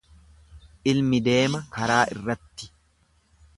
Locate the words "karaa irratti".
1.77-2.73